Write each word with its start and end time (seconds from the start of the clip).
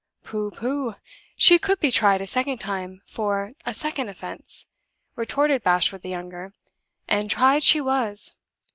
"Pooh! 0.23 0.49
pooh! 0.49 0.95
she 1.35 1.59
could 1.59 1.79
be 1.79 1.91
tried 1.91 2.21
a 2.21 2.25
second 2.25 2.57
time 2.57 3.03
for 3.05 3.51
a 3.67 3.73
second 3.75 4.09
offense," 4.09 4.71
retorted 5.15 5.61
Bashwood 5.61 6.01
the 6.01 6.09
younger 6.09 6.55
"and 7.07 7.29
tried 7.29 7.61
she 7.61 7.79
was. 7.81 8.33